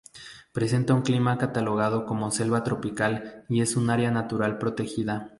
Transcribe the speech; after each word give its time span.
Presenta 0.51 0.95
un 0.95 1.03
clima 1.03 1.37
catalogado 1.37 2.07
como 2.07 2.31
selva 2.31 2.63
tropical 2.63 3.45
y 3.49 3.61
es 3.61 3.75
un 3.75 3.91
Área 3.91 4.09
Natural 4.09 4.57
Protegida. 4.57 5.29